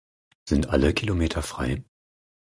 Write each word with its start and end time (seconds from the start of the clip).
Sind 0.49 0.69
alle 0.69 0.95
Kilometer 0.95 1.43
frei? 1.43 1.83